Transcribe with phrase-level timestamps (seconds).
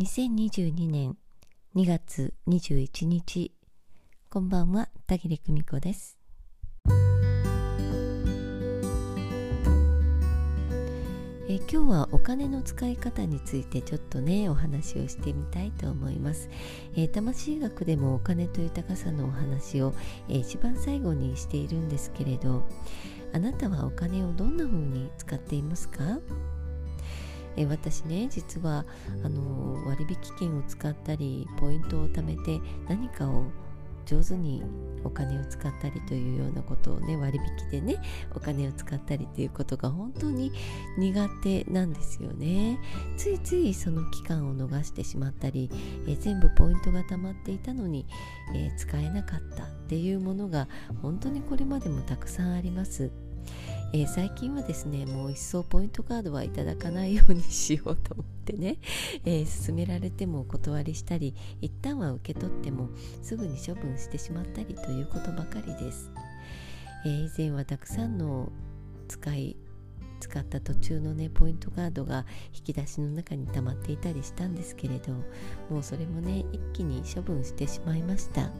[0.00, 1.14] 2022年
[1.76, 3.52] 2月21日。
[4.30, 6.16] こんばんは田切久美子です。
[11.50, 16.48] え今日はお金の使い方についてちょっとねお話をしてみたいと思います、
[16.94, 19.92] えー、魂学でもお金と豊かさのお話を、
[20.28, 22.64] えー、一番最後にしているんですけれど
[23.34, 26.20] あなたはお金をどんな風に使っていますか？
[27.60, 28.86] え私ね実は
[29.22, 33.44] あの割引券を使ったりポイントを貯めて何かを
[34.06, 34.62] 上手に
[35.04, 38.02] お金を使ったりというようなことをね割引でね
[38.34, 40.52] お金を使ったりということが本当に
[40.98, 42.80] 苦手なんですよね。
[43.16, 45.70] ついついその期間を逃してしまったり、
[46.08, 48.04] え全部ポイントが貯まっていたのに、
[48.54, 50.68] え使えなかったっていうものが
[51.02, 53.10] 本当にこれまでもたくさんあります。
[53.92, 58.78] えー、最近はですねもう一層ポイントカードはいただかないようにしようと思ってね、
[59.24, 62.90] えー、勧められてもお断りしたり一旦は受け取っても
[63.22, 66.10] すぐに処分してしまったりということばかりです、
[67.04, 68.52] えー、以前はたくさんの
[69.08, 69.56] 使い
[70.20, 75.12] 使った途中のねポイントカードが引き出しの中に溜まっていたりしたんですけれど
[75.70, 78.52] もうそれもね一気に処分してしまいました。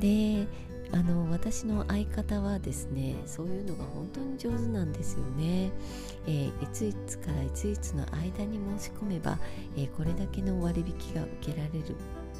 [0.00, 0.46] で
[0.94, 5.72] あの私の相方はですねそういうのが本当に上手なんですよね、
[6.24, 9.38] えー、いついつからいついつの間に申し込めば、
[9.76, 11.96] えー、これだけの割引が受けられる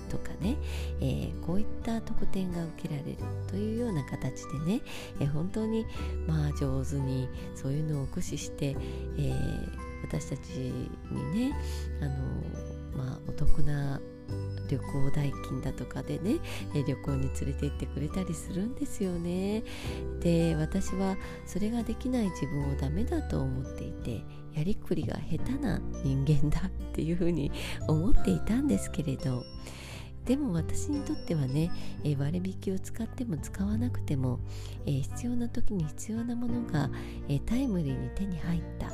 [0.08, 0.56] とかね、
[1.00, 3.16] えー、こういった特典が受けられる
[3.48, 4.82] というような形でね、
[5.18, 5.84] え本当に
[6.28, 8.76] まあ上手にそういうのを駆使して、
[9.18, 10.48] えー私たち
[11.10, 11.56] にね
[12.00, 14.00] あのまあお得な
[14.68, 16.38] 旅行代金だとかでね
[16.86, 19.62] 旅行に連れて行ってくれたりするんですよね。
[20.20, 27.52] で私はそれができない自分をダメだと思っていてやりくりが下手な人間だっていうふうに
[27.88, 29.44] 思っていたんですけれど
[30.24, 31.70] でも私にとってはね、
[32.18, 34.40] 割引を使っても使わなくても、
[34.86, 36.90] 必要な時に必要なものが、
[37.44, 38.90] タイムリーに手に入った、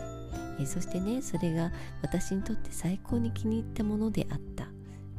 [0.66, 4.66] そしてねそれが私にとって最高に気に入ったものであった。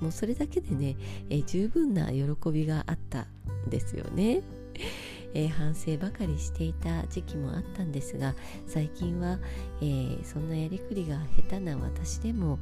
[0.01, 0.95] もうそれだけでね、
[1.29, 3.27] えー、十分な喜びがあった
[3.67, 4.41] んですよね。
[5.33, 8.35] えー、反省ばかりしていた時期もあったんですが
[8.67, 9.39] 最近は、
[9.79, 12.59] えー、そんなやりくりが下手な私でも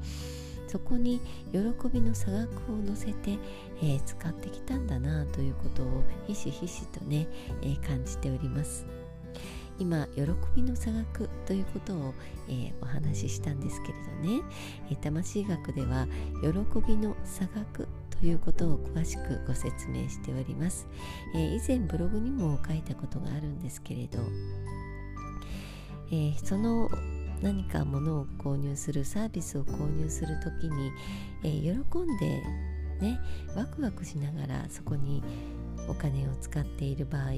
[0.67, 1.19] そこに
[1.51, 1.59] 喜
[1.91, 3.39] びの差額を乗せて、
[3.81, 7.27] えー、使ってきたんだなということをひしひしとね、
[7.63, 8.98] え感じております。
[9.79, 10.21] 今喜
[10.55, 12.13] びの差額ということを、
[12.47, 13.93] えー、お話ししたんですけれ
[14.33, 14.43] どね、
[14.89, 16.07] えー、魂学では
[16.41, 20.87] 喜びの差額ということを詳しくご説明しております、
[21.33, 24.19] えー、以前ブログにも書いたことがあるんですけれど、
[26.11, 26.89] えその
[27.41, 30.91] 何か物を購入するサービスを購入する時に、
[31.43, 32.43] え喜んで
[32.99, 33.19] ね
[33.55, 35.23] ワクワクしながらそこに
[35.87, 37.31] お金を使っている場合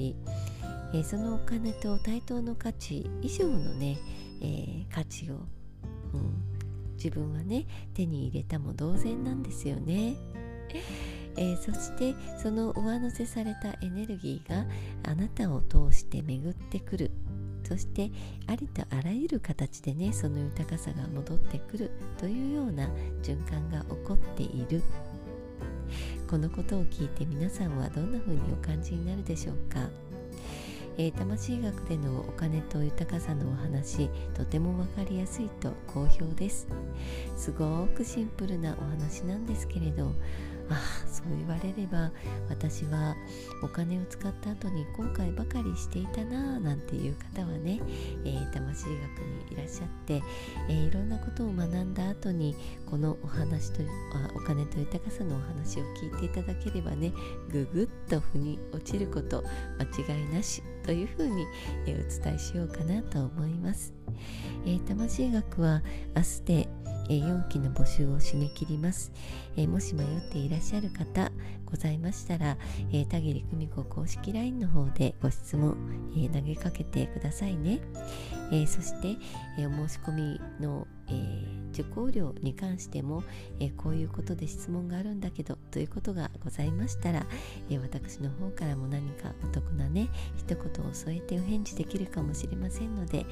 [0.93, 3.97] えー、そのお金と対等の価値以上のね、
[4.41, 5.35] えー、価値を、
[6.13, 6.43] うん、
[6.95, 10.15] 自分はね手に入れたも同然なんですよね。
[11.37, 14.65] えー、そしてその上乗せされたエネルギーが
[15.09, 17.11] あなたを通して巡ってくる。
[17.63, 18.11] そして
[18.47, 21.91] ありとあらゆる形でねその豊かさが戻ってくる。
[22.17, 22.89] というような
[23.23, 24.83] 循環が起こっている。
[26.29, 29.89] このことを聞いて皆さんはどんな風にお感じになるでしょうか？
[30.97, 36.67] えー、魂学でのお金と豊かさのお話とても分かりやすいと好評です。
[37.35, 40.13] すごくシンプルなお話なんですけれど
[40.71, 42.11] ああそう言われれば
[42.49, 43.15] 私は
[43.61, 47.81] お金を使った後に後悔ばかりしていたなぁなんていう方はね、
[48.23, 50.23] えー、魂学にいらっしゃって、
[50.69, 52.55] えー、いろんなことを学んだ後に
[52.89, 53.81] このお話と
[54.15, 57.11] あお金と豊かさのお話を聞いていただければね
[57.51, 59.43] ぐぐっと腑に落ちること
[59.77, 61.45] 間違いなしというふうに、
[61.85, 63.93] えー、お伝えしようかなと思います。
[64.65, 65.81] えー、魂学は
[66.15, 66.69] 明日で
[67.11, 69.11] え4期の募集を締め切ります、
[69.57, 71.29] えもし迷っていらっしゃる方
[71.65, 72.57] ございましたら、
[72.93, 75.75] え田切久美子公式 LINE の方でご質問、
[76.17, 77.81] え投げかけてくださいね、
[78.53, 79.17] えそして、
[79.59, 81.13] えお申し込みの、え
[81.73, 83.23] 受講料に関しても、
[83.59, 87.25] えこういうことで質問があるんだけどということがございましたら、
[87.69, 93.25] え私の方からも何かお得なね一言を添えてお返事できるかもしれませんので、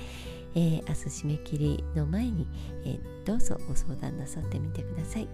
[0.55, 2.47] えー、明日締め切りの前に、
[2.83, 5.27] えー、どうぞご相談なさってみてください。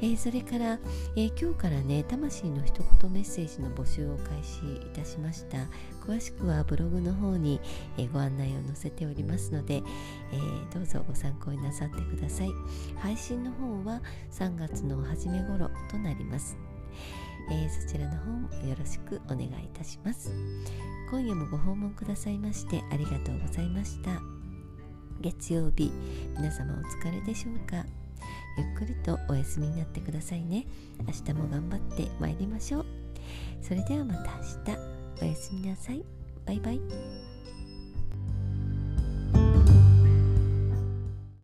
[0.00, 0.78] えー、それから、
[1.16, 5.58] えー、今日からね魂の一言メッセージの募集を開始いたしました。
[6.06, 7.60] 詳しくはブログの方に、
[7.98, 9.82] えー、ご案内を載せておりますので、え
[10.72, 12.50] どうぞご参考になさってください。
[13.00, 14.00] 配信の方は
[14.30, 16.56] 3月の初め頃となります。
[17.50, 20.32] えそちらの方もよろしくお願いいたします。
[21.10, 24.33] 今夜もご訪問くださいましてありがとうございました。
[25.20, 25.92] 月曜日
[26.36, 27.84] 皆様お疲れでしょうか？
[28.56, 30.66] ゆっくりとお休みになってくださいね。
[31.06, 32.86] 明日も頑張ってまいりましょう。
[33.62, 34.78] それではまた明日。
[35.22, 36.04] おやすみなさい。
[36.46, 36.80] バイバイ。